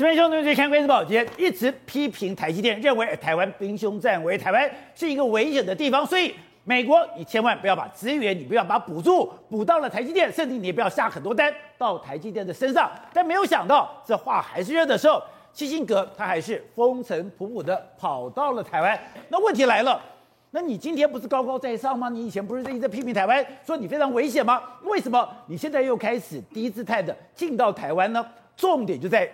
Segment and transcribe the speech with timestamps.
[0.00, 6.34] 这边兄弟们看《关键报》，今天一直批评台积电，认为台湾兵凶战危，台湾是一个危险的地方，所以
[6.64, 12.90] 美国你千万不要把资源，你不要把补助补到了台积电，甚至你也不要下很多单到台积电的身上。
[13.12, 18.98] 但没有想到，这话还是热的时候，基辛格他还是风尘仆仆的跑到了台湾。
[19.28, 20.00] 那问题来了，
[20.52, 22.08] 那你今天不是高高在上吗？
[22.08, 24.62] 你以前不是一直在批评台湾，说你非常危险吗？
[24.84, 28.26] 为什么你现在又开始低姿态的进到台湾呢？
[28.56, 29.30] 重点就在。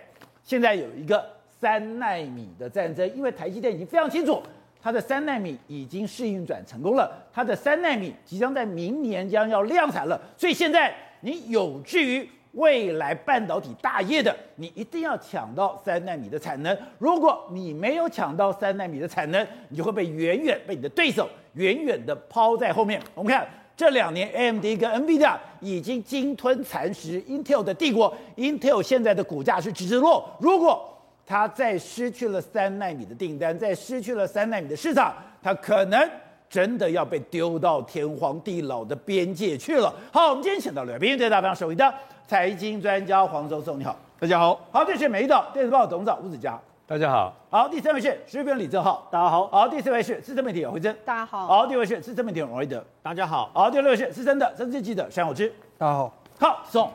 [0.47, 1.21] 现在有一个
[1.59, 4.41] 三纳米的战争，因为台积电已经非常清楚，
[4.81, 16.77] 它的三纳米已经试运转成功了，它的三纳米即将在明年将要量产了，所以现在你有志于未来半导体大业的，你一定要抢到三纳米的产能。
[16.97, 23.01] 如果你没有抢到三纳米的产能，你就会被远远被你的对手远远的抛在后面。
[23.13, 23.45] 我们看。
[23.77, 28.11] 这两年，AMD 跟 NVIDIA 已经鲸吞蚕食 Intel 的帝国。
[28.35, 30.27] Intel 现在的股价是直直落。
[30.39, 30.83] 如果
[31.27, 36.09] 它再失去了三纳米的订单，再失去了三纳米的市场，它可能
[36.49, 39.93] 真的要被丢到天荒地老的边界去了。
[40.11, 41.93] 好，我们今天请到了，边对大方首位的
[42.25, 44.59] 财经专家黄周松，你好，大家好。
[44.71, 46.59] 好，这是美丽岛电子报董事长吴子嘉。
[46.89, 56.89] 大家好，好，第三位是时事评论李正浩，大家好，好，第四位是资深媒体姚惠贞，大家好，好，第五位是资深媒体王瑞德，大家好，好，第六位是资深的政治记者山小之，大家好，好，松，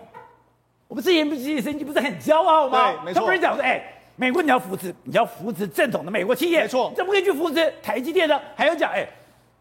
[0.88, 2.90] 我们之前不是声音不是很骄傲吗？
[2.90, 3.84] 对，没错，他不是讲说，哎，
[4.16, 8.40] 美国你要扶持，你要扶持正统的美国企业，没错，你怎么可以去扶持台积电呢？
[8.56, 9.06] 还要讲，哎，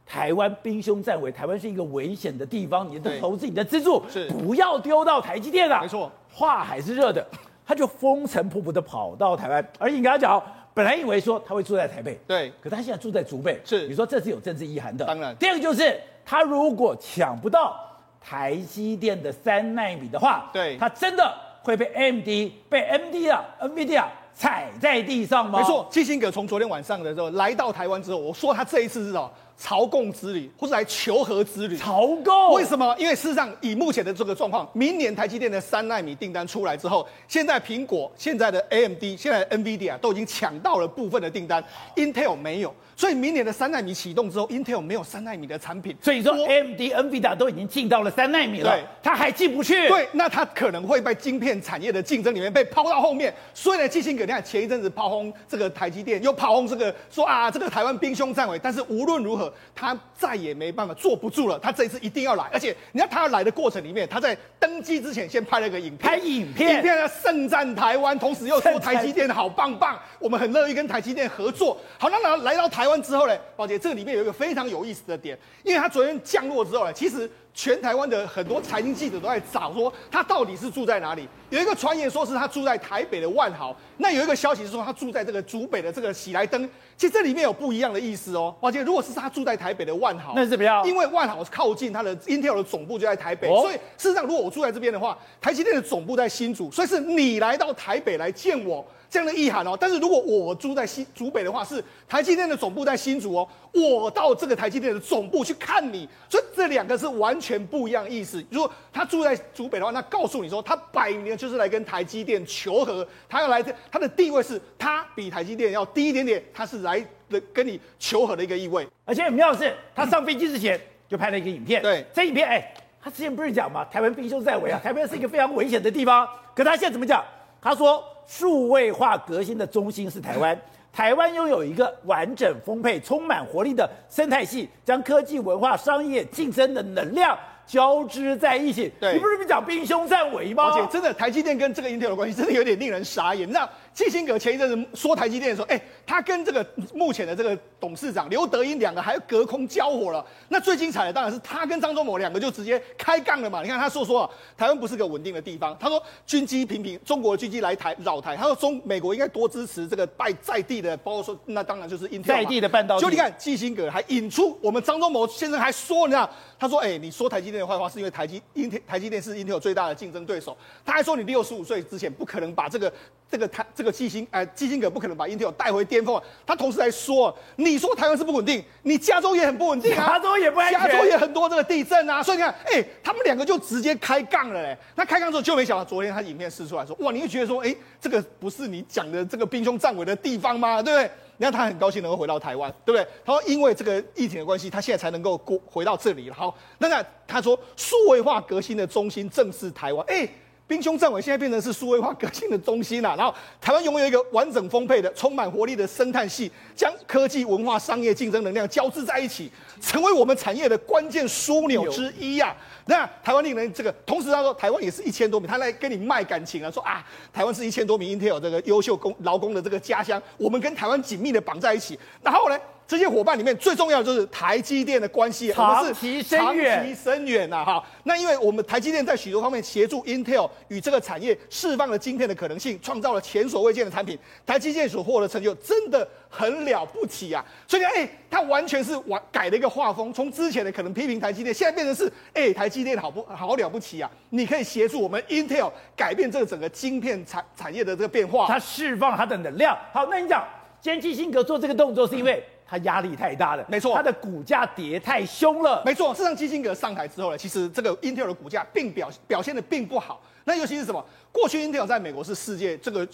[0.05, 4.29] 台湾兵凶战危，台湾是一个危险的地方，你的投资、你的资助是。
[4.29, 7.27] 不要丢到台积电了，没错，话还是热的，
[7.71, 10.43] 他就风尘仆仆的跑到台湾，而且你跟他讲。
[10.73, 15.05] 本来以为说他会住在台北，对，可他现在住在竹北，是，你说这是有政治意涵的。
[15.05, 17.77] 当然，第二个就是他如果抢不到
[18.21, 22.25] 台积电的三奈米的话，对，他真的会被 AMD
[22.69, 25.59] 被 MD 啊 NVIDIA 踩在地上吗？
[25.59, 29.29] 没错，基辛格从昨天晚上的时候来到台湾之后，我说他这一次是哦。
[29.61, 31.77] 朝贡之旅，或是来求和之旅。
[31.77, 32.53] 朝贡？
[32.55, 32.95] 为什么？
[32.97, 41.63] 因为事实上，以目前的这个状况，明年台积电的三纳米订单出来之后，现在苹果、现在的 AMD、现在的 NVIDIA 都已经抢到了部分的订单
[41.95, 42.73] ，Intel 没有。
[42.95, 45.95] 所以明年的三纳米启动之后，Intel 没有三纳米的产品。
[46.01, 49.87] 所以说，AMD、NVIDIA 都已经进到了三纳米了，对，它还进不去。
[49.87, 53.33] 对，那它可能会被晶片产业的竞争里面被抛到后面。
[53.53, 58.59] 所以呢，基辛格你看前一阵子炮轰这个台积电，又炮轰这个说啊，这个台湾兵凶战危。
[58.61, 62.49] 但是无论如何，他再也没办法坐不住了，他这一次一定要来。
[62.51, 71.77] 而且你看他要来的过程里面，他在登机之前先拍了一个影片，拍影片，影片要盛赞台湾，同时又说台积电好棒棒，我们很乐意跟台积电合作。
[71.97, 73.37] 好，那来来到台湾之后呢？
[73.55, 77.29] 宝姐，这里面有一个非常有意思的点，因为他昨天降落之后呢，其实。
[77.53, 81.27] 全台湾的很多财经记者都在找说他到底是住在哪里。
[81.49, 86.69] 有一个传言说是他住在台北的万豪，那有一个消息是说他住在这个竹北的这个喜来登。
[87.01, 88.55] 其实这里面有不一样的意思哦。
[88.61, 90.87] 而且如果是他住在台北的万豪，那是怎么样？
[90.87, 99.77] 因为万豪是靠近他的 Intel 的总部就在台北，哦、所以事实上如果我住在这边的话，台积电的总部在新竹，所以是你来到台北来见我这样的意涵哦。
[99.79, 107.39] 但是如果我住在新竹北的话，是台积电的总部在新竹哦，我到这个台积电的总部去看你，所以这两个是完。
[107.41, 108.45] 全不一样的意思。
[108.51, 113.05] 如果他住在竹北的话，那告诉你说，他摆明就是来跟台积电求和。
[113.27, 117.03] 他要来，他的地位是他比台积电要低一点点，他是来
[117.51, 118.87] 跟你求和的一个意味。
[119.05, 120.79] 而且很妙的是，他上飞机之前
[121.09, 121.81] 就拍了一个影片。
[121.81, 123.83] 对，这影片，哎，他之前不是讲嘛？
[123.85, 126.29] 台湾兵凶在危啊，台湾是一个非常危险的地方。
[126.55, 127.25] 可他现在怎么讲？
[127.59, 130.59] 他说，数位化革新的中心是台湾。
[130.93, 138.91] 台湾拥有一个完整、丰沛、充满活力的生态系，将科技、文化、商业竞争的能量交织在一起。
[138.99, 140.65] 对，你不是不讲兵凶战危吗？
[140.65, 143.47] 而且真的，台积电跟这个 Intel 的关系真的有点令人傻眼。
[143.47, 150.25] 你知道，基辛格前一阵子说台积电的时候，哎、他跟这个目前的这个董事长刘德音两个还隔空交火了。
[150.49, 153.61] 那最精彩的当然是他跟张忠谋两个就直接开杠了嘛。
[153.61, 155.77] 你看他说说啊，台湾不是个稳定的地方。
[155.79, 158.35] 他说军机频频，中国军机来台扰台。
[158.35, 163.03] 他说中美国应该多支持这个拜在地的，包括说那当然就是英特尔在地的半导体。
[163.03, 168.41] 就你看基辛格还引出我们张忠谋先生还说，你知道，他说哎、你说台积电的坏话是因为台积。
[168.55, 170.55] Intel 台积电是英特尔最大的竞争对手，
[170.85, 172.91] 他还说你六十五岁之前不可能把这个
[173.29, 176.21] 这个台这个基辛呃基辛格不可能把 Intel 带回巅峰。
[176.45, 184.77] 他同时还说，你说台湾是不稳定，你加州也很不稳定啊，加州也不安全，加州也很多这个地震啊，所以你看，哎、欸，他们两个就直接开杠了嘞。
[184.93, 190.79] 那开杠之后就没想到，昨天他影片释出来说，哇，你会觉得说，哎、欸，这个不是你讲的这个兵凶战危的地方吗？
[190.79, 191.11] 对不对？
[191.37, 193.07] 你看他很高兴能够回到台湾，对不对？
[193.25, 196.35] 他说因为这个疫情的关系，他现在才能够过回到这里了。
[196.35, 200.29] 好，那那他说数位化革新的中心正是台湾，哎。
[200.71, 203.13] 兵凶战危现在变成是数位化革新的中心了。
[203.17, 209.51] 然后台湾拥有一个完整丰沛的、充满活力的生态系，将科技、文化、商业竞争能量交织在一起，
[209.81, 212.55] 成为我们产业的关键枢纽之一呀、啊。
[212.85, 221.99] 那台湾令人这个，同时他说台湾也是一千多名，他来跟你卖感情啊，说啊，台湾是一千多名 Intel 这个优秀工劳工的这个家乡，我们跟台湾紧密的绑在一起。
[222.23, 222.57] 然后呢？
[222.91, 227.63] 这些伙伴里面最重要的就是台积电的关系，长期深远，长期深远呐！
[227.63, 234.19] 哈，那因为我们台积电在许多方面协助 Intel 与这个产业释放了晶片的可能性，创造了前所未见的产品。
[234.45, 237.41] 台积电所获得成就真的很了不起啊！
[237.65, 244.11] 所以，哎，它完全是完改了一个画风，从之前的可能批评台积电，现在变成是，哎，台积电好不好了不起啊？
[244.31, 249.77] 你可以协助我们 Intel 改变这个整个晶片产产业的这个变化，它释放它的能量。
[249.93, 250.45] 好，那你讲，
[250.81, 252.43] 今天基辛格做这个动作是因为？
[252.71, 256.13] 它压力太大了，没错，它的股价跌太凶了，没错。
[256.13, 260.21] 事实上，基辛格上台之后呢，其实这个 Intel 的股价并表表现的并不好。
[260.45, 261.05] 那尤其是什么？
[261.33, 263.05] 过去 Intel 在美国是世界这个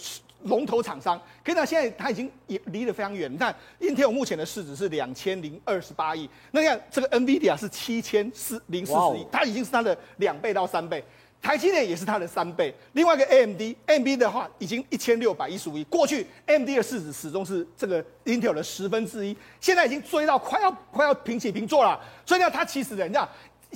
[0.43, 3.33] 龙头厂商，可是呢，现在它已经也离得非常远。
[3.33, 11.03] 你看 Intel 目前的市值是两千零二十八亿，那你看这个 NVIDIA 是七千四零四十亿它已经是它的两倍到三倍。
[11.47, 15.83] 台积电也是它的三倍，另外一个 AMD，AMD 的话已经一千六百一十五亿。
[15.85, 21.97] 过去 AMD 的市值始终是这个 Intel 的十分之一，现在已经追到快要快要平起平坐了。
[22.25, 23.25] 所以呢，他其实人家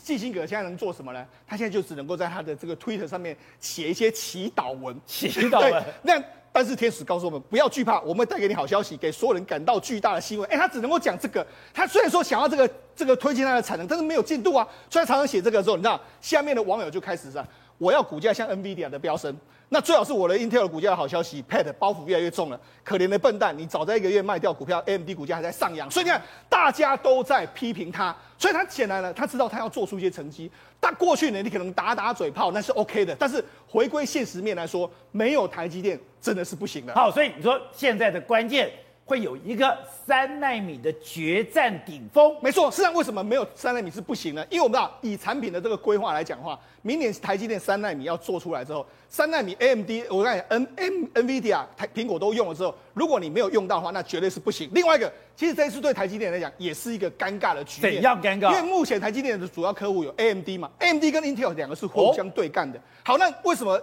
[0.03, 1.25] 基辛格现在能做什么呢？
[1.47, 5.81] 他现在就只能够在他的这个 Twitter 上面写一些祈祷文，祈祷文。
[6.01, 6.21] 那
[6.51, 10.45] 但是天使告诉我们不要惧怕，我们会带给你好消息，给所有人感到巨大的欣慰。
[10.47, 11.47] 哎，他只能够讲这个。
[11.73, 14.67] 他虽然说想要这个这个推进他的产能，但是没有进度啊。
[14.89, 17.41] 所以常常写这个的时候，你知道下面的网友就开始是。
[17.81, 19.35] 我要股价像 NVIDIA 的飙升，
[19.69, 22.61] 那最好是我的 Intel 股价的好消息 Pad 包袱越来越重了。
[22.83, 25.89] 可怜的笨蛋，你早在一个月卖掉股票，AMD 股价还在上扬。
[25.89, 30.51] 所以你看，大家都在批评他，所以他显然呢，他知道他要做出一些成绩。
[30.79, 36.93] 但过去呢，你可能打打嘴炮那是 OK 的，但是回归现实面来说，没有台积电真的是不行的。
[36.93, 38.71] 好，所以你说现在的关键。
[39.11, 42.71] 会有一个三纳米的决战顶峰，没错。
[42.71, 44.45] 事实上，为什么没有三纳米是不行呢？
[44.49, 54.69] 因为我们知道，以产品的这个规划来讲的话，明年台积电三纳米要做出来之后，三纳米 AMD，我刚才 N M NVIDIA 台苹果都用了之后，如果你没有用到的话，那绝对是不行。
[54.73, 55.11] 另外一个，
[55.41, 57.95] 其实这一次对台积电来讲也是一个尴尬的局面。
[57.95, 58.51] 怎样尴尬？
[58.51, 62.77] 因为目前台积电的主要客户有 AMD 嘛，AMD 跟 Intel 两个是互相对干的。
[62.77, 62.81] 哦。
[63.03, 63.81] 好，那为什么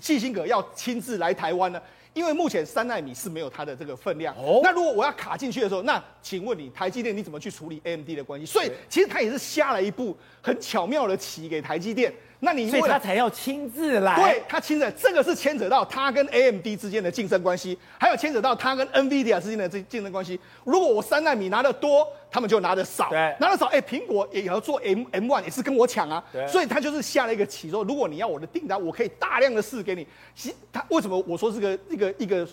[0.00, 1.82] 基辛格要亲自来台湾呢？
[2.14, 8.46] 因为目前三纳米是没有它的这个分量，哦，那如果我要卡进去的时候，那请问你台积电你怎么去处理 AMD 的关系？
[8.46, 12.14] 所以其实他也是下了一步很巧妙的棋给台积电。
[12.42, 20.40] 那你因为他才要亲自来，对他亲自，这个是牵扯到他跟 AMD 之间的竞争关系，还有牵扯到他跟 NVIDIA 之间的这竞争关系。
[20.64, 30.06] 如果我三纳米拿的多，他们就拿的少，对，拿的少，哎，苹果也要做 M M1，也是跟我抢啊，对，所以他就是下了一个棋，说如果你要我的订单，我可以大量的试给你。
[30.34, 32.48] 其他为什么我说这个一个一个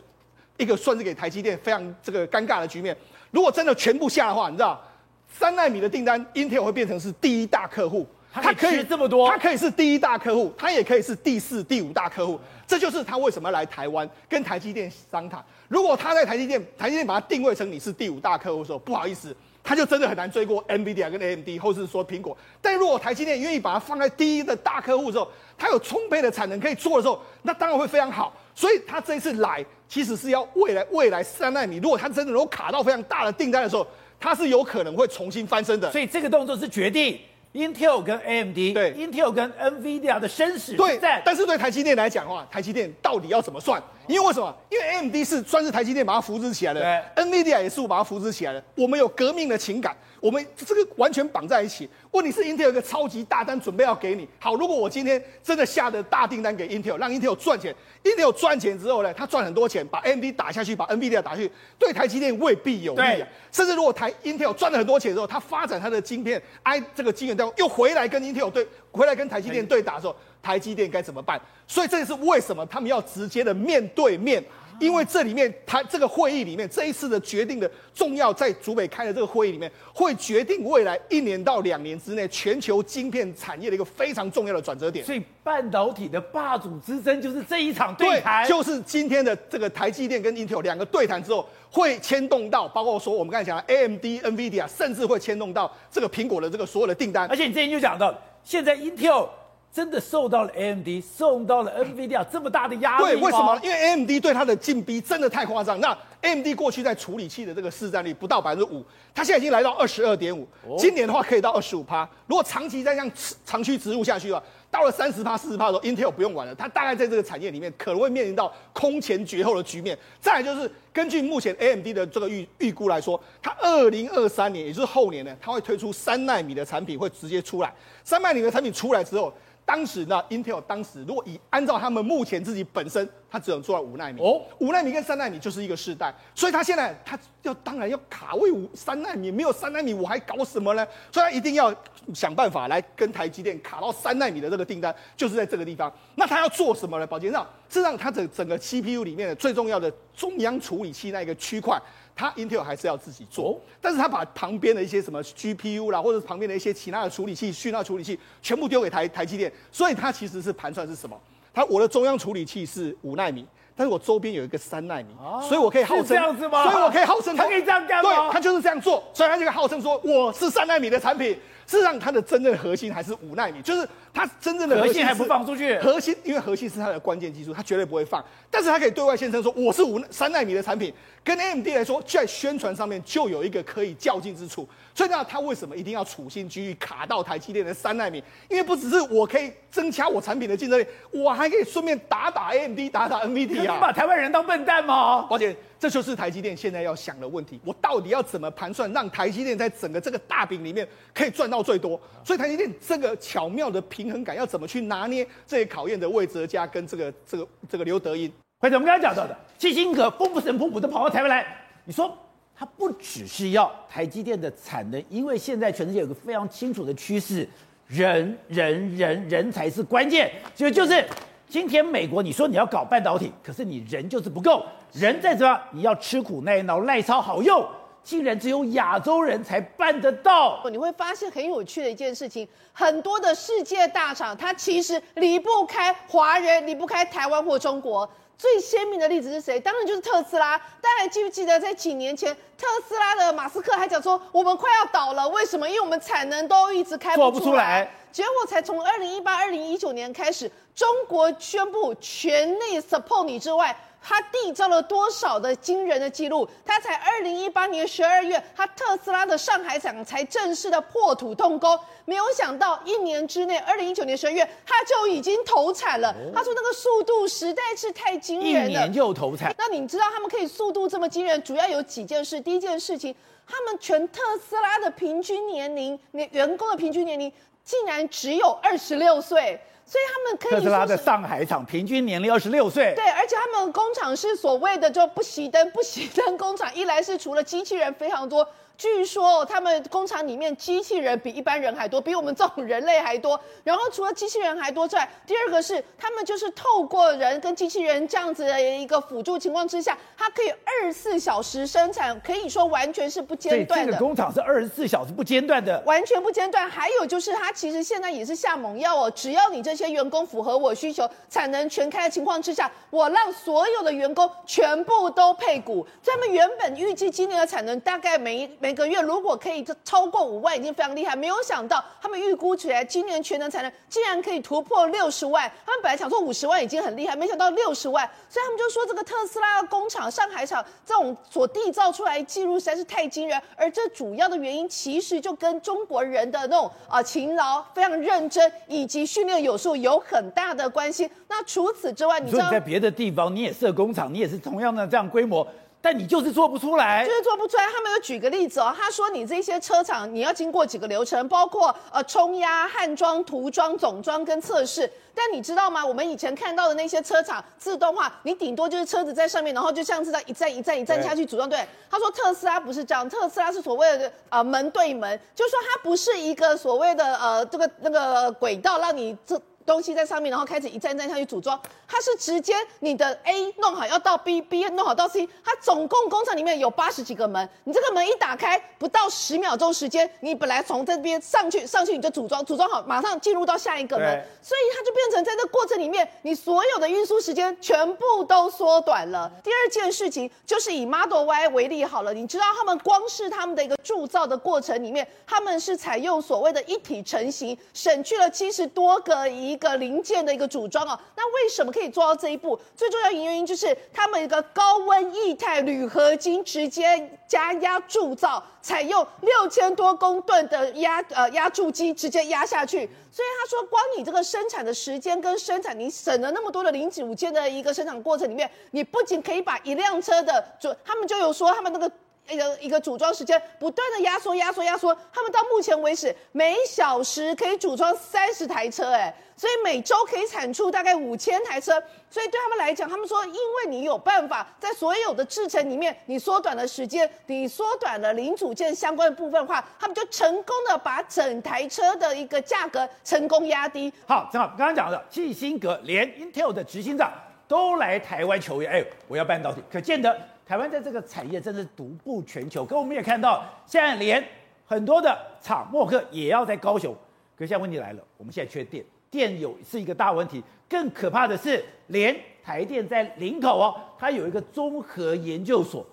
[0.58, 2.94] 一个算是给台积电非常这个尴尬的局面？
[3.32, 4.84] 如果真的全部下的话，你知道，
[5.32, 8.06] 三纳米的订单，Intel 会变成是第一大客户。
[8.42, 12.40] 它可以这么多，它可以是第一大客户，它也可以是第四、第五大客户。
[12.66, 15.42] 这就是他为什么要来台湾跟台积电商谈。
[15.70, 22.38] 如果他在台积电，台积电把它定位成你是第五大客户的时候，不好意思，他就真的很难追过 NVIDIA 跟 AMD，或是说苹果。
[22.62, 28.34] 但如果台积电愿意把它放在第一的大客户的时候，它有充沛的产能可以做的时候，那当然会非常好。
[28.54, 33.88] 所以他这一次来，其实是要未来未来三奈米，如果他真的能够卡到非常大的订单的时候，
[34.20, 35.90] 他是有可能会重新翻身的。
[35.90, 37.18] 所以这个动作是决定。
[37.58, 43.82] Intel 跟 AMD，对，Intel 跟 NVIDIA 的生死对战，但是对台积电来讲的话，台积电到底要怎么算？
[44.08, 44.56] 因为为什么？
[44.70, 48.64] 因为 AMD 是算是台积电把它扶植起来的，NVIDIA 也是我把它扶植起来的。
[48.76, 51.88] 我们有革命的情感，我们这个完全绑在一起。
[52.12, 54.28] 问题是 Intel 有个超级大单准备要给你。
[54.40, 63.28] 好，如果我今天真的下的大订单给 Intel，让 Intel 赚钱，Intel 赚钱之后呢，他赚很多钱，把 AMD 打下去，把 NVIDIA 打下去，对台积电未必有利啊。
[63.52, 71.40] 甚至如果台 Intel 赚了很多钱之后，他发展他的晶片，I 这个晶圆代工又回来跟 Intel 对，回来跟台积电对打的时候，台积电该怎么办？
[71.68, 74.44] 所以这也是为什么他们要直接的面对面。
[74.80, 85.04] 因为这里面，他这个会议里面，这一次的决定的重要，在竹北开的这个会议里面，会决定未来一年到两年之内全球晶片产业的一个非常重要的转折点。
[85.06, 97.28] 所以，半导体的霸主之争就是这一场对谈，对，就是今天的这个台积电跟 Intel 两个对谈之后，会牵动到，包括说我们刚才讲的 AMD、NVIDIA，甚至会牵动到这个苹果的这个所有的订单。
[97.28, 99.28] 而且你之前就讲到，现在 Intel。
[99.74, 103.04] 真的受到了 AMD，受到了 NVIDIA 这么大的压力。
[103.04, 103.60] 对，为什么？
[103.62, 105.80] 因为 AMD 对它的进逼真的太夸张。
[105.80, 108.84] 那 AMD 过去在处理器的这个市占率不到百分之五，
[109.14, 110.48] 它现在已经来到二十二点五，
[110.80, 112.10] 今年的话可以到二十五趴。
[112.26, 113.12] 如果长期再这样
[113.46, 114.44] 长驱直入下去的话，
[114.78, 119.98] 到了三十趴、四十趴的时候，Intel 不用玩了，它大概在这个产业里面可能会面临到空前绝后的局面。
[120.22, 127.74] 再来就是根据目前 AMD 的这个预预估来说，它二零二三年，也就是后年呢，它会推出三纳米的产品会直接出来。
[128.04, 129.34] 三纳米的产品出来之后，
[129.66, 140.88] 当时呢，Intel 当时如果以按照他们目前自己本身，它只能做到五纳米哦，五纳米跟三纳米就是一个世代，所以它现在它要当然要卡位五三纳米，没有三纳米我还搞什么呢？
[141.12, 141.74] 所以它一定要
[142.14, 145.92] 想办法来跟台积电卡到三纳米的这个订单，就是在这个地方。
[146.16, 147.06] 那它要做什么呢？
[147.06, 151.80] 宝杰上，事实上它整整个 CPU 里面的最重要的中央处理器那一个区块。
[152.20, 161.16] 它 Intel 还是要自己做，但是他把旁边的一些什么 GPU 啦，或者旁边的一些其他的处理器、讯号处理器，全部丢给台台积电，所以它其实是盘算是什么？
[161.58, 163.44] 它我的中央处理器是五纳米，
[163.76, 165.08] 但是我周边有一个三纳米，
[165.42, 166.70] 所以我可以号称这样子吗？
[166.70, 168.12] 所以我可以号称它可以这样干吗？
[168.12, 171.36] 对，它就是这样做，所以它就号称说我是三纳米的产品。
[171.68, 175.78] 事实上，它的真正核心还是五纳米，就是它真正的核心还不放出去。
[175.80, 178.24] 核心，因为核心是它的关键技术，它绝对不会放。
[178.50, 180.94] 但是它可以对外宣称说我是五三纳米的产品，
[181.26, 184.68] 跟 AMD 来说，在宣传上面就有一个可以较劲之处。
[184.96, 188.24] 所以呢，它为什么一定要处心积虑卡到台积电的三纳米？
[188.48, 193.60] 因为不只是我可以增强我产品的竞争力，我还可以顺便打打 AMD，打打 NVIDIA。
[193.60, 195.28] 你把台湾人当笨蛋吗？
[195.30, 202.00] 而且这就是台积电现在要想的问题：我到底要怎么盘算，让台积电在整个这个大饼里面可以赚到最多？
[202.24, 205.28] 所以台积电这个巧妙的平衡感要怎么去拿捏？
[205.46, 208.32] 这也考验的魏哲家跟这个这个这个刘德音。
[208.60, 211.46] 或者我们刚才讲到的，基辛格风不神扑扑的跑到台湾来，
[211.86, 212.18] 你说？
[212.60, 217.48] 它不只是要台积电的产能，因为现在全世界有个非常清楚的趋势，
[217.86, 220.32] 人人人人才是关键。
[220.56, 221.06] 就就是
[221.50, 227.66] 今天美国你说你要搞半导体，可是你人就是不够，人在这，你要吃苦耐劳耐操好用，
[228.04, 230.62] 竟然只有亚洲人才办得到。
[230.70, 238.08] 你会发现很有趣的一件事情，很多的世界大厂，它其实离不开华人，离不开台湾或中国。
[238.38, 239.60] 最鲜明的例子是谁？
[239.60, 240.56] 当然就是特斯拉。
[240.58, 245.28] 大家还记不记得，在几年前，特斯拉的马斯克还讲说，我们快要倒了。
[245.30, 245.68] 为什么？
[245.68, 247.32] 因为我们产能都一直开不出来。
[247.32, 247.92] 做不出来。
[248.18, 253.78] 结果才从二零一八、二零一九年开始，中国宣布全力 support 你之外。
[254.02, 256.48] 他缔造了多少的惊人的记录？
[256.66, 266.16] 他才二零一八年十二月，他特斯拉的上海厂才正式的破土动工，没有想到一年之内，二零一九年十二月他就已经投产了。
[266.34, 269.54] 他说那个速度实在是太惊人了，一年就投产。
[269.56, 272.42] 那你知道他们可以速度这么惊人，主要有几件事。
[272.42, 273.14] 第一件事情，
[273.46, 277.32] 他们全特斯拉的平均年龄，年员工的平均年龄
[277.68, 279.60] 竟然只有二十六岁。
[279.86, 282.94] 所以他们可以说，特斯拉的上海厂平均年龄二十六岁。
[282.96, 286.74] 对，而且他们工厂是所谓的就不熄灯、不熄灯工厂。
[286.74, 288.48] 一来是除了机器人非常多。
[288.78, 293.40] 据说他们工厂里面机器人比一般人还多，比我们这种人类还多。
[293.64, 303.86] 然后除了机器人还多之外，第二个是他们就是透过人跟机器人这样子的一个辅助情况之下，它可以二十四小时生产，可以说完全是不间断的。
[303.88, 306.70] 这个工厂是二十四小时不间断的，完全不间断。
[306.70, 315.86] 还有就是它其实现在也是下猛药哦，只要你这些员工符合我需求，产能全开的情况之下，我让所有的员工全部都配股。
[316.06, 321.16] 他们原本预计今年的产能大概每每每个月如果可以超过五万，已经非常厉害。
[321.16, 325.50] 没有想到他们预估起来，今年全能产能竟然可以突破六十万。
[325.66, 328.06] 他们本来想说五十万已经很厉害，没想到六十万。
[328.28, 333.42] 所以他们就说，这个特斯拉工厂、上海厂这种所缔造出来的记录实在是太惊人。
[333.56, 341.10] 而这主要的原因，其实就跟中国人的那种啊勤劳、非常认真以及训练有素有很大的关系。
[341.30, 345.48] 那除此之外，你知道你在别的地方你也设工厂，你也是同样的这样规模。
[345.88, 347.64] 但你就是做不出来，就是做不出来。
[347.68, 354.92] 他们有举个例子哦，他说你这些车厂你要经过几个流程，包括呃冲压、焊装、涂装、总装跟测试。
[355.16, 355.86] 但你知道吗？
[355.86, 361.48] 我们以前看到的那些车厂自动化，你顶多就是车子在上面，然后就像是在一站一站一站下去组装。
[361.48, 369.42] 对，他说特斯拉不是这样，特斯拉是所谓的呃门对门，就是说它不是一个所谓的呃这个那个轨道让你这。
[369.68, 371.62] 东西在上面，然后开始一站站下去组装。
[371.86, 375.28] 它是直接你的 A 弄好要到 B，B 弄好到 C。
[375.44, 384.26] 它总共工厂里面有八十几个门，你这个门一打开，不到十秒钟时间，你本来从这边上去，上去你就组装，组装好马上进入到下一个门。
[384.42, 389.30] 所以它就变成在这过程里面，你所有的运输时间全部都缩短了。
[389.44, 399.57] 第二件事情就是以 Model Y 为例好了，你知道他们光是他们的一个铸造的过程里面，他们是采用所谓的一体成型，省去了七十多个一。
[399.58, 400.98] 个零件的一个组装哦。
[401.16, 402.60] 那为什么可以做到这一步？
[402.76, 412.90] 最重要原因就是他们一个高温液态铝合金直接加压铸造，采用六千多公吨的压呃压铸机直接压下去。
[413.12, 421.92] 所以他说，光你这个生产的时间跟生产，你省了那么多的零组件的一个生产过程里面，你不仅可以把一辆车的就他们就有说他们那个。
[422.30, 443.92] 一个一个组装时间不断的压缩压缩压缩，他们到目前为止每小时可以组装三十台车，哎，所以每周可以产出大概五千台车，所以对他们来讲，他们说，因为你有办法在所有的制程里面，你缩短了时间，你缩短了零组件相关的部分的话，他们就成功的把整台车的一个价格成功压低。
[444.08, 447.12] 好，正好刚刚讲的基辛格连 Intel 的执行长
[447.48, 450.18] 都来台湾求援，哎，我要半导体，可见得。
[450.48, 454.26] 台湾在这个产业真的是独步全球，可我们也看到，现在连
[454.66, 456.96] 很多的厂默克也要在高雄。
[457.38, 460.42] 可现在问题来了，我们现在缺电，电有是一个大问题。
[460.70, 465.86] 更可怕的是，连台电在林口哦，它有一个综合研究所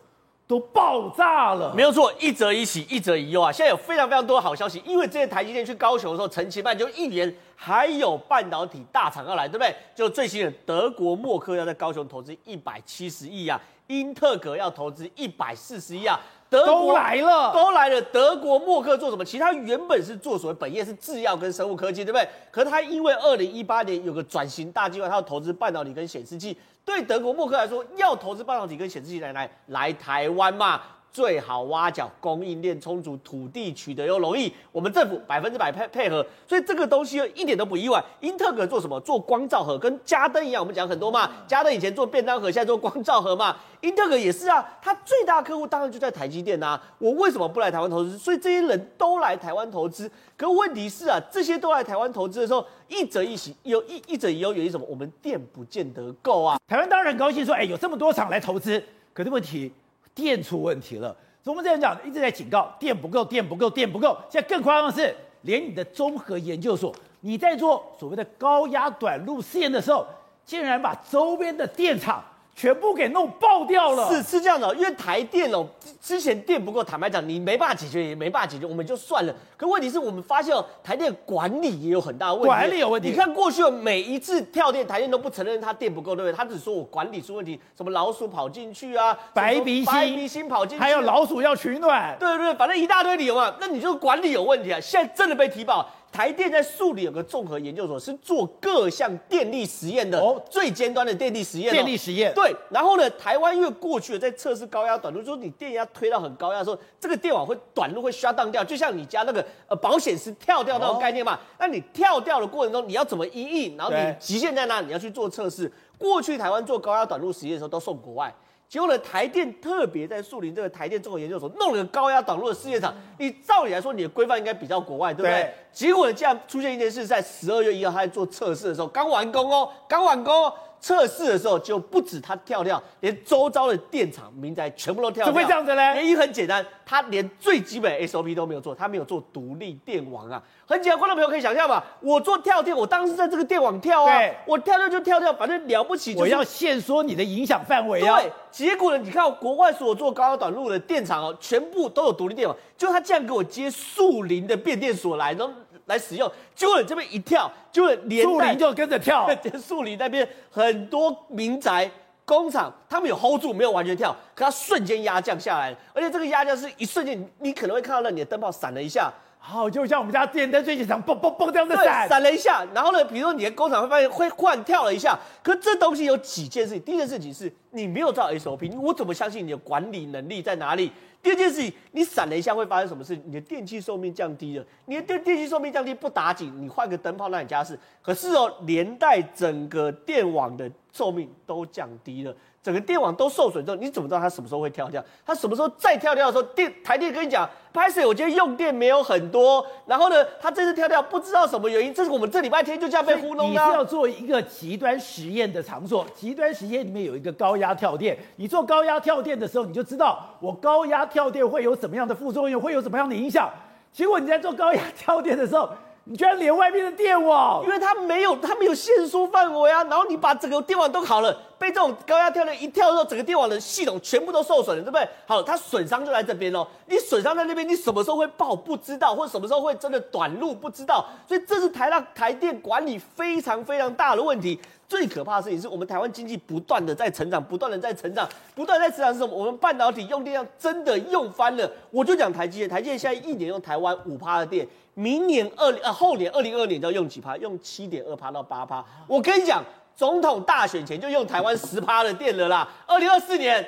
[0.47, 1.75] 都爆炸了。
[1.75, 3.51] 没有错，一则一喜，一则一忧啊！
[3.53, 9.75] 现在有非常非常多好消息，因为这些台积电去高雄的时候，陈其迈就一年还有半导体大厂要来，对不对？
[9.95, 13.61] 就最新的德国默克要在高雄投资一百七十亿啊。
[13.89, 18.01] 英特格要投资一百四十亿啊，德国都来了，都来了。
[18.01, 19.25] 德国默克做什么？
[19.25, 22.29] 其实他原本是做所谓本业是制药跟生物科技，对不对？
[22.51, 26.57] 可是他因为二零一八年有个转型大计划，他要投资半导体跟显示器。
[26.85, 30.81] 对德国默克来说，要投资半导体跟显示器来来来台湾嘛。
[31.15, 38.05] 最好挖角，供应链充足，土地取得又容易，我们政府百分之百配配合，所以这个东西一点都不意外。
[38.19, 38.99] 英特尔做什么？
[39.03, 41.31] 做光照盒，跟嘉登一样，我们讲很多嘛。
[41.47, 43.57] 嘉登以前做便当盒，现在做光照盒嘛。
[43.83, 46.83] 英特尔也是啊，他最大客户当然就在台积电啊。
[46.99, 48.19] 我为什么不来台湾投资？
[48.19, 50.11] 所以这些人都来台湾投资。
[50.37, 54.85] 可问题是啊，这些都来台湾投资的时候，一则一喜，有一一则一忧，原因什么？
[54.91, 56.59] 我们电不见得够啊。
[56.67, 59.73] 台湾当然很高兴说，哎，有这么多厂来投资，可是问题。
[60.15, 61.09] 电出问题了，
[61.43, 64.17] 所以我们这样讲，一直在警告电不够，电不够，电不够。
[64.31, 70.07] 现在更夸张的是，连你的综合研究所，你在做所谓的高压短路试验的时候，
[70.45, 72.23] 竟然把周边的电厂。
[72.55, 75.67] 全部给弄爆掉了，是是这样的，因为台电哦，
[76.01, 79.35] 之前电不够，坦白讲，你没办法解决，也没办法解决，我们就算了。
[79.57, 83.11] 可问题是我们发现哦，台电管理也有很大的问题，管理有问题。
[83.11, 86.37] 你看过去的，每一次跳电，台电都不承认它电不够，对不对？
[86.37, 93.53] 他只说我管理出问题，什么老鼠跑进去啊，白鼻星，白鼻星跑进去，还有老鼠要取暖，对对对，反正一大堆理由嘛。
[93.61, 95.89] 那你就管理有问题啊，现在真的被提报。
[96.15, 101.73] 台电在树里有个综合研究所，是做各项电力实验的哦，最尖端的电力实验。
[101.73, 111.37] 电力实验对，然后呢，台湾因为过去在测试高压短路，就是你电压推到很高压的时候，这个电网会短路会 shut down 掉，就像你家那个呃保险丝跳掉那种概念嘛。
[111.59, 113.77] 那你跳掉的过程中，你要怎么一应？
[113.77, 114.81] 然后你极限在哪？
[114.81, 115.69] 你要去做测试。
[116.05, 118.33] 过去台湾做高压短路实验的时候，都送国外。
[118.69, 122.95] 结果呢，台电特别在树林这个台电综合研究所弄了个高压短路的试验场。
[123.19, 125.31] 你照理来说，你的规范应该比较国外，对不对？
[125.31, 125.55] 对。
[125.73, 130.53] 结果呢，竟然出现一件事，在十二月一号他在做测试的时候，刚完工哦，刚完工哦。
[130.85, 135.33] 测试的时候就不止他跳跳，连周遭的电厂民宅全部都跳掉。
[135.33, 135.95] 怎么会这样子呢？
[135.95, 140.43] 原因很简单，他连最基本的 SOP 都没有做，他没有做独立电网啊。
[140.67, 146.23] 很简单，观众朋友可以想象吧，我做跳电，我当时在这个电网跳啊，我跳跳就跳跳，反正了不起，就是。
[146.23, 148.21] 我要限缩你的影响范围啊。
[148.21, 155.55] 对，结果呢，你看国外所做高压短路的电厂哦，全部都有独立电网，就他这样给我接树林的变电所来，然后。
[155.87, 159.29] 来使用，结果这边一跳，就连树林就跟着跳。
[159.61, 161.91] 树林那边很多民宅、
[162.25, 169.13] 工厂，他们有 hold 住，没有完全跳，可它瞬间压降下来，而且这个压降是一瞬间，你可能会看到那你的灯泡闪了一下，
[169.47, 172.67] 好，就像我们家电灯最近常嘣嘣嘣这样子闪，闪了一下。
[172.75, 180.91] 然后呢，比如说你的工厂会发现会换跳了一下，可这东西有几件事情，第一件事情是你没有照 SOP，我怎么相信你的管理能力在哪里？
[181.23, 183.15] 第二件事情，你闪了一下会发生什么事？
[183.27, 187.79] 你的电器寿命降低了，你的电电器寿命降低不打紧，你换个灯泡那你家是。
[188.01, 192.35] 可是哦，连带整个电网的寿命都降低了。
[192.65, 195.05] 整个电网都受损之后，你怎么知道它什么时候会跳掉？
[195.27, 199.65] 它什么时候再跳掉的时候，电台电跟你讲，拍摄，我今天用电没有很多。
[199.85, 203.61] 然后呢，它这次跳掉不知道什么原因，这是我们这礼拜天就这样被糊弄的。
[203.61, 208.19] 你是要做一个极端实验的场所，极端实验里面有一个高压跳电。
[208.37, 213.51] 你做高压跳电的时候，你就知道我高压跳电会有什么样的副作用，会有什么样的影响。
[213.93, 215.69] 结果你在做高压跳电的时候，
[216.07, 219.83] 你居然连外面的电网，因为它没有它没有限速范围啊。
[219.85, 221.35] 然后你把整个电网都好了。
[221.57, 225.09] 被这种高压跳链一跳之后，整个电网的系统全部都受损了，对不对？
[225.25, 226.67] 好，它损伤就在这边哦。
[226.87, 231.07] 你损伤在那边，你什么时候会爆不知道，或者什么时候会真的短路不知道。
[231.27, 234.61] 所以这是台大台电管理非常非常大的问题。
[234.87, 239.35] 最可怕的事情是我们台湾经济不断的在成长，不断的在成长，不断在成长是什么？
[239.35, 241.71] 我们半导体用电量真的用翻了。
[241.91, 247.37] 我就讲台积电，台积电现在一年用台湾五趴的电，明年二呃后年二零二二年就要用几趴？
[247.37, 248.85] 用七点二趴到八趴。
[249.07, 249.63] 我跟你讲，
[249.97, 252.69] 总统大选前就用台湾十趴的电了啦。
[252.87, 253.67] 二零二四年，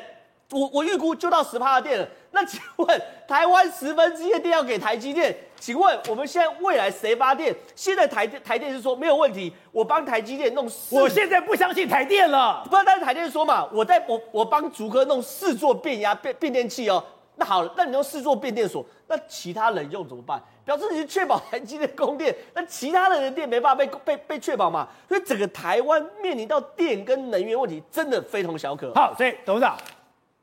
[0.51, 2.09] 我我预估就到十趴的电了。
[2.31, 5.37] 那请问台湾十分之一的电要给台积电？
[5.59, 7.55] 请问我们现在未来谁发电？
[7.75, 10.95] 现在台电台电是说没有问题，我帮台积电弄四。
[11.01, 12.63] 我现在不相信台电了。
[12.71, 17.03] 不，但是台电说嘛，我在我我帮竹科弄四座变压变变电器哦。
[17.37, 20.43] 那好了，那你用四座变电所，那其他人用怎么办？
[20.65, 24.89] 表示你是确保台积电供电，那其他人的电没办法被被被确保嘛？
[25.09, 28.93] 所以整个台湾面临到电跟能源问题，真的非同小可。
[28.95, 29.77] 好，所以董事长。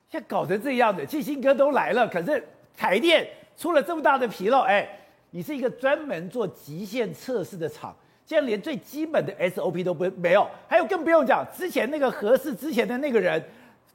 [0.10, 3.28] 现在搞成这样的，基辛格都来了，可是台电
[3.58, 4.88] 出了这么大的纰漏，哎，
[5.32, 13.44] 你是一个专门做极限测试的厂，现在连最基本的 SOP 都不没有，还有更不用讲，之前那个合适之前的那个人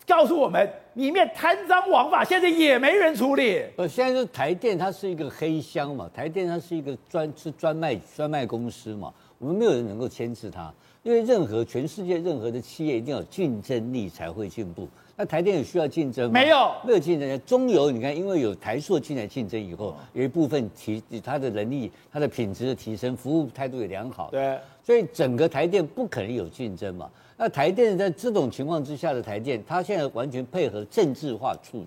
[0.09, 3.63] 告诉我们，里面贪赃枉法，现在也没人处理。
[3.77, 14.89] 呃，现在就是台电，它是一个黑箱嘛，台电它是一个专是专卖专卖公司嘛，我们没有人能够牵制它，因为任何全世界任何的企业一定要有竞争力才会进步。
[15.15, 16.41] 那台电有需要竞争吗？
[16.41, 17.41] 没有，没有竞争。
[17.45, 24.31] 中油你看，因为有台塑进来竞争以后，有一部分提它的能力、它的品质的提升，服务态度也良好。
[24.31, 27.11] 对，所以整个台电不可能有竞争嘛。
[27.41, 31.87] 那台电在这种情况之下的台电，它现在完全配合政治化处理。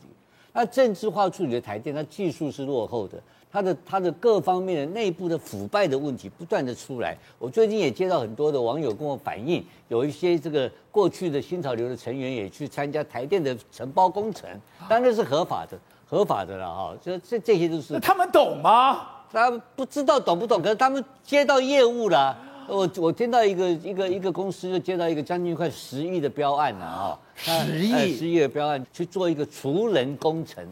[0.54, 3.22] 那政治化处理的台电，它技术是落后的。
[3.52, 14.50] 它的它的各方面的内部的腐败的问题不断的出来，我最近也接到很多的网友跟我反映，有一些这个过去的新潮流的成员也去参加台电的承包工程，
[14.88, 15.78] 当然是合法的，
[16.10, 18.00] 合法的了哈，这这这些都是。
[18.00, 19.06] 他们懂吗？
[19.30, 22.38] 他们不知道懂不懂，可是他们接到业务了。
[22.72, 30.66] 我我听到一个一个一个公司就接到一个将近快十亿的标案了啊，十亿十亿的标案去做一个储能工程。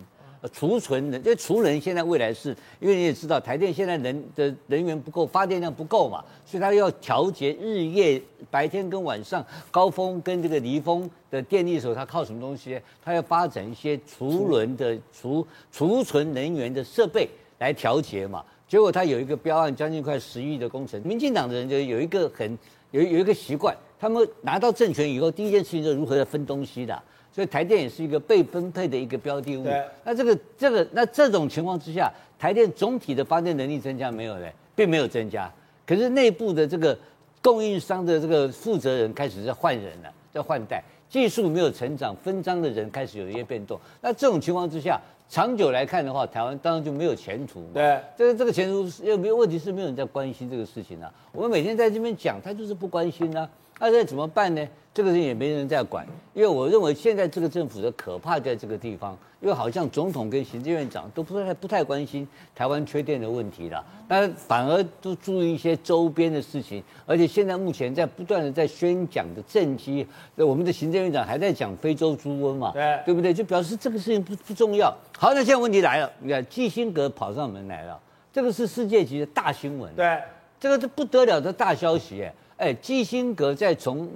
[0.53, 12.79] 储存能，因为储能现在未来是，因为你也知道台电现在人的人员不够，发电量不够嘛，所以它要调节日夜白天跟晚上高峰跟这个离峰的电力的时候，它靠什么东西？
[13.03, 18.41] 它要发展一些储轮的储储存能源的设备来调节嘛。
[18.69, 22.58] 结果他有一个标案，将近快十亿的工程，民进党的人就有一个很
[22.91, 27.01] 有有一个习惯，他们拿到政权以后，第一件事情就是如何来分东西的。
[27.32, 29.63] 所以台电也是一个被分配的一个标的物。
[29.63, 29.84] 对。
[30.03, 34.53] 那这个这个那这种情况之下，台电总体的发电能力增加没有嘞？
[34.75, 35.51] 并没有增加。
[35.86, 36.97] 可是内部的这个
[37.41, 43.80] 供应商的这个负责人开始在换人了，在换代，技术没有成长，分赃的人开始有一些变动。
[44.00, 47.65] 那这种情况之下，长久来看的话，台湾当然就没有前途。
[47.74, 48.00] 对。
[48.15, 51.12] 这个这个前途又没有问题，是没有人在关心这个事情啊。
[51.32, 53.50] 我们每天在这边讲，他就是不关心啊。
[53.80, 54.68] 那这怎么办呢？
[54.92, 73.34] 这个事情也没人在管，因为我认为现在这个政府的可怕在这个地方，因为好像总统跟行政院长都不太不太关心台湾缺电的问题了，但反而都注意一些周边的事情，而且现在目前在不断的在宣讲的政绩，我们的行政院长还在讲非洲猪瘟嘛，对对不对？
[73.34, 74.94] 就表示这个事情不不重要。
[75.18, 77.98] 好，那现在问题来了，你看基辛格跑上门来了，
[78.34, 80.20] 这个是世界级的大新闻，对，
[80.60, 82.34] 这个是不得了的大消息，哎。
[82.60, 84.08] 哎，基辛格在从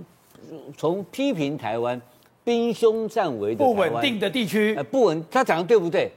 [0.78, 2.00] 从批评台湾
[2.44, 6.12] 兵凶战危的不稳定的地区，呃，不稳，他讲的对不对？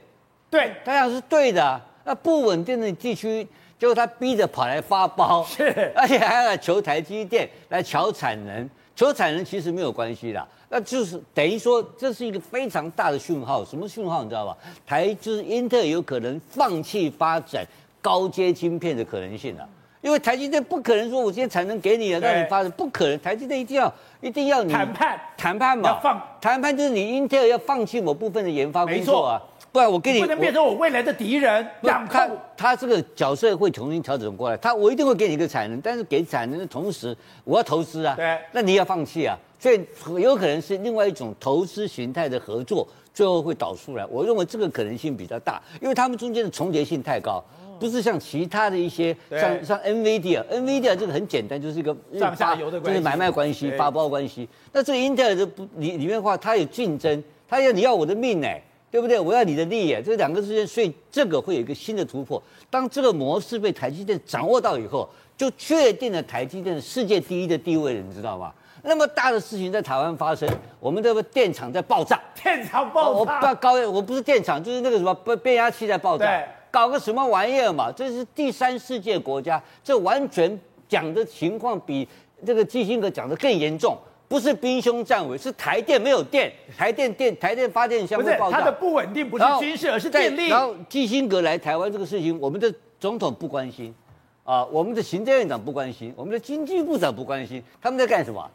[0.49, 1.81] 对，他讲是对的。
[2.03, 3.47] 那不稳定的地区，
[3.79, 5.63] 结果他逼着跑来发包，是，
[5.95, 13.63] 而且还要来求台积电来抢产能，求产能其实没有关系的，那就是等于说这是一个非常大的讯号。
[13.63, 14.57] 什么讯号你知道吧？
[14.85, 17.65] 台就是英特尔有可能放弃发展
[18.01, 19.69] 高阶晶片的可能性了。
[20.07, 23.19] 因为台积电不可能说，我今天产能给你了，让你发展，不可能。
[23.19, 31.67] 台积电一定要，一定要你谈判，谈判嘛，要放谈判就是你英特尔要放弃某部分的研发工作啊，不然我跟你，你不能变成我未来的敌人。
[32.09, 39.85] 他他这个角色会重新调整过来，他我一定会给你一个产能，但是给产能的同时，我要投资啊，对，那你要放弃啊，所以
[40.21, 44.05] 有可能是另外一种投资形态的合作，最后会导出来。
[44.05, 47.43] 我认为这个可能性比较大，因为他们中间的重叠性太高。
[47.79, 54.47] 不是像其他的一些像像 NVIDIA，NVIDIA 这个很简单，就是一个上下游的关系，就是买卖关系、发包关系。
[54.73, 59.19] 那这个 Intel 的不里里面的话，它有竞争，它要你要我的命哎，对不对？
[59.19, 62.41] 我要你的利益，这两个之间，所以这个会有一个新的突破。
[62.69, 68.53] 当这个模式被台积电掌握到以后，就确定了台积电世界第一的地位了，你知道吗？
[68.83, 70.47] 那么大的事情在台湾发生，
[70.79, 77.91] 我们这个电厂在爆炸，电厂爆炸，我高我不是电厂，就是那个什么变变压器在爆炸，对搞个什么玩意儿嘛？
[77.91, 82.07] 这是第三世界国家，这完全讲的情况比
[82.45, 83.97] 这个基辛格讲的更严重。
[84.29, 88.59] 不是兵凶战危，是台电没有电，台电电台电发电箱会爆炸。
[88.59, 90.49] 它的不稳定不是军事，而是电力。
[90.49, 93.95] 然后基辛格来台湾这个事情，我们的总统不关心，
[94.43, 98.45] 啊，我们的行政院长不关心，我们的经济部长不关心，他们在干什么？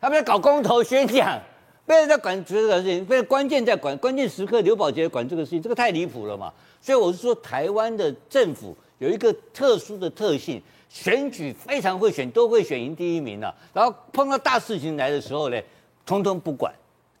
[0.00, 1.40] 他们在搞公投宣讲，
[1.86, 6.52] 被人在管这个事情，被关键在管关键时刻，刘宝杰管这个事情，这个太离谱了嘛。
[6.84, 10.62] 所以我是说，台湾的政府有一个特殊的特性。
[10.90, 13.52] 选举非常会选，都会选赢第一名了。
[13.72, 15.60] 然后碰到大事情来的时候呢，
[16.06, 16.72] 通通不管，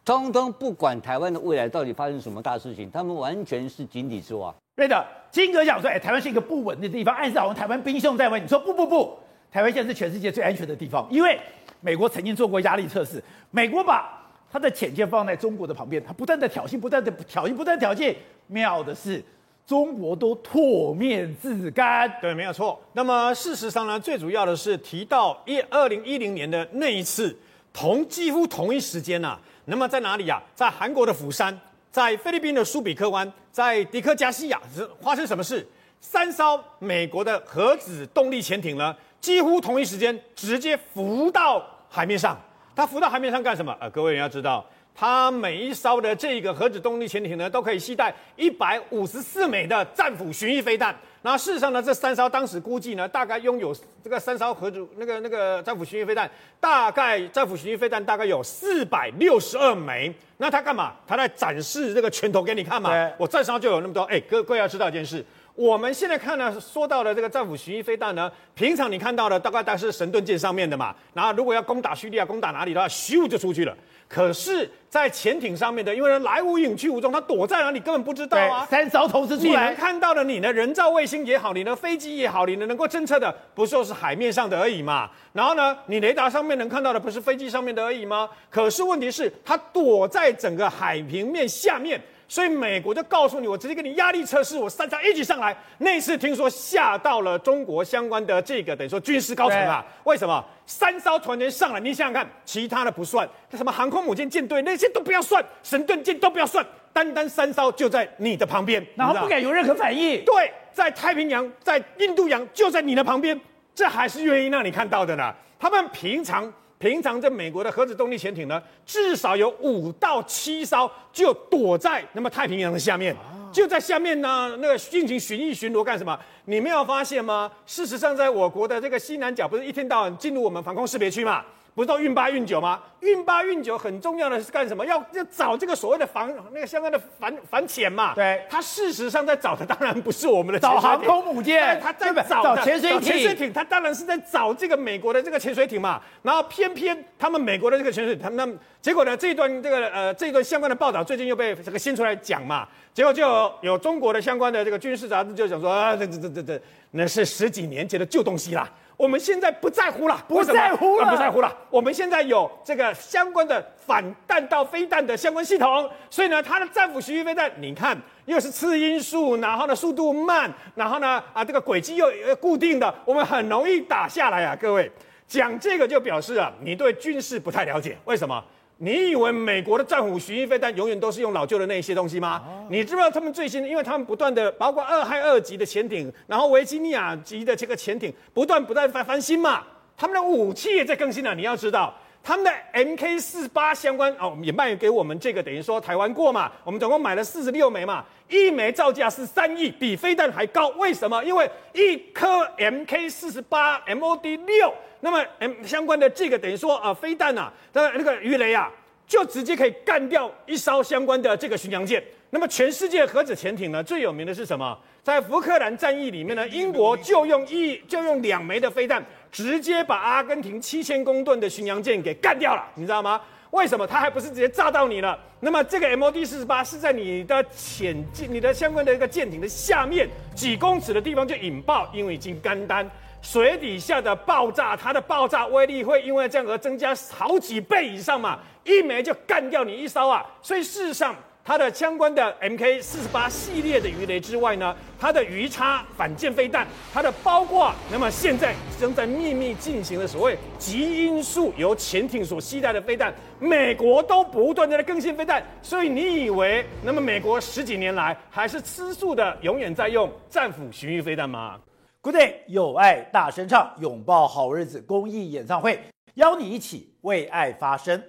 [0.04, 4.54] 通通不管台湾的未来到底发生什么大事情，他们完全是井底之蛙。
[4.76, 8.38] 对的，金哥讲说，哎，台湾是一个不稳的地方，暗示好像台湾兵凶战危。
[8.38, 9.18] 你说不不不，
[9.50, 11.40] 台湾现在是全世界最安全的地方，因为
[11.80, 14.22] 美国曾经做过压力测试，美国把
[14.52, 18.14] 他的潜舰放在中国的旁边，他不断的挑衅，不断的挑衅，不断挑衅。
[18.46, 19.20] 妙的是。
[19.66, 22.78] 中国都唾面自干，对，没有错。
[22.92, 27.34] 那么事实上呢，最主要的是提到一二零一零年的那一次，
[27.72, 30.42] 同几乎同一时间呐、那么在哪里呀、啊？
[30.54, 31.58] 在韩国的釜山，
[31.90, 34.60] 在菲律宾的苏比克湾，在迪克加西亚，
[35.00, 35.66] 发生什么事？
[36.00, 42.38] 三艘美国的核子动力潜艇呢，几乎同一时间直接浮到海面上。
[42.76, 43.74] 它浮到海面上干什么？
[43.80, 44.62] 呃，各位你要知道。
[44.94, 50.94] 它每一艘的这个核子动力潜艇呢，都可以携带一百五十四枚的战斧巡弋飞弹。
[51.22, 56.30] 那事实上呢，这三艘当时估计呢，大概拥有这个三艘核子那个那个战斧巡弋飞弹，
[56.60, 60.14] 大概战斧巡弋飞弹大概有四百六十二枚。
[60.36, 60.92] 那它干嘛？
[61.06, 62.90] 它在展示这个拳头给你看嘛。
[63.16, 64.02] 我这艘就有那么多。
[64.02, 70.92] 哎，各各位要知道一件事，我们现在看呢，说到的这个战斧巡弋飞弹呢，平常你看到的大概大概是神盾舰上面的嘛。
[71.12, 73.76] 然后如果要攻打叙利亚、攻打哪里的话，咻就出去了。
[74.08, 78.66] 可是，在潜艇上面的，因为来无影去无踪，他躲在哪里根本不知道啊。
[78.68, 85.08] 三艘同时出来，你能看到的，你的人造卫星也好，你的飞机也好，你的能够侦测的，不就是海面上的而已嘛？
[85.32, 88.28] 然后呢，你雷达上面能看到的，不是飞机上面的而已吗？
[88.50, 92.00] 可是问题是，它躲在整个海平面下面。
[92.26, 95.56] 所以美国就告诉你，我直接给你压力测试，我三艘一起上来。
[95.78, 99.84] 那次听说吓到了中国相关的这个等于说军事高层啊。
[100.04, 101.80] 为什么三艘船舰上来？
[101.80, 110.24] 你想想看，其他的不算，什么航空母舰舰队那些都不要算，神盾舰都不要算，单单三艘就在你的旁边，然后不敢有任何反应。
[110.24, 113.38] 对，在太平洋，在印度洋就在你的旁边，
[113.74, 115.34] 这还是愿意让你看到的呢。
[115.58, 116.52] 他们平常。
[116.78, 123.16] 平常在美国的核子动力潜艇呢，至少有五到七艘就躲在那么太平洋的下面，
[123.52, 126.18] 就在下面呢，那个进行巡弋巡逻干什么？
[126.44, 127.50] 你没有发现吗？
[127.64, 131.42] 事实上，在我国的这个西南角，不是一天到晚进入我们防空识别区嘛？
[131.74, 132.80] 不是都运八运九吗？
[133.00, 134.86] 运八运九很重要的是干什么？
[134.86, 138.14] 要要找这个所谓的防那个相关的反反潜嘛。
[138.14, 143.00] 对，他事实上在找的当然不是我们的找航空母舰，他在找的找潜水艇。
[143.02, 146.00] 潜水艇，他当然是在找这个美国的这个潜水艇嘛。
[146.22, 152.68] 然后偏偏他们美国的这个潜水艇，他们结果呢，这一段这个呃这一段相关的报道最近又被这个新出来讲嘛。
[152.94, 156.60] 结果就有，有中国的相关的这个军事杂志就讲说啊，这这这这这
[156.92, 158.70] 那是十几年前的旧东西啦。
[158.96, 161.52] 我们现在不在乎了，不在乎了，不在乎了。
[161.68, 174.56] 我们现在有这个相关的反弹道飞弹的相关系统，所以呢，它的战斧巡弋飞弹，你看又是次音速，然后呢速度慢，然后呢啊这个轨迹又固定的，我们很容易打下来啊。
[174.60, 174.90] 各位
[175.26, 178.42] 讲这个就表示啊，你对军事不太了解，为什么？
[178.78, 182.42] 你以为美国的战斧巡弋飞弹永远都是用老旧的那些东西吗？
[182.68, 183.64] 你知不知道他们最新？
[183.64, 189.62] 因为他们不断的，包括二害二级的潜艇，然后维吉尼亚级的这个潜艇，不断不断翻翻新嘛。
[189.96, 191.32] 他们的武器也在更新了。
[191.36, 196.50] 你要知道，他们的 MK 四八相关哦，也卖给我们这个，等于说台湾过嘛。
[196.64, 200.68] 我们总共买了四十六枚嘛，一枚造价是三亿，比飞弹还高。
[200.78, 201.22] 为什么？
[201.22, 204.72] 因为一颗 MK 四十八 MOD 六。
[205.00, 208.72] 那么，M 相关的这个等于说啊，飞弹呐，那那个鱼雷啊，
[209.06, 212.02] 就直接可以干掉一艘相关的这个巡洋舰。
[212.30, 214.76] 那么，全世界核子潜艇呢，最有名的是什么？
[215.02, 223.20] 在福克兰战役里面呢，英国就用一就用两枚的飞弹，直接把阿根廷七千公吨的巡洋舰给干掉了，你知道吗？
[223.50, 223.84] 为什么？
[223.84, 225.18] 它还不是直接炸到你了？
[225.40, 232.88] 那么，这个 MOD 四十八是在你的潜舰、你的相关的一个舰艇的下面几公尺的地方就引爆，因为已经干单。
[233.22, 238.38] 水底下的爆炸，它的爆炸威力会因为这样而增加好几倍以上嘛？
[238.62, 240.24] 一枚就干掉你一艘啊！
[240.42, 241.16] 所以事实上，
[241.46, 261.60] 它的相关的 MK 四十八系列的鱼雷之外呢，它的鱼叉反舰飞弹，它的包括，那么现在正在秘密进行的所谓极音速由潜艇所携带的飞弹，美国都不断的在更新飞弹，所以你以为那么美国十几年来还是吃素的，永远在用战斧巡弋飞弹吗
[262.00, 265.78] ？Good day，有爱大声唱，拥抱好日子公益演唱会，
[266.14, 268.02] 邀你一起为爱发声。